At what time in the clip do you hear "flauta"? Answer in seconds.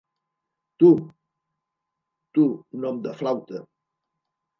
3.21-3.61